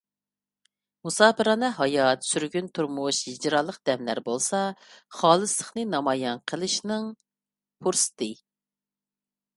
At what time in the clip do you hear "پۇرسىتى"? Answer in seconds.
7.83-8.33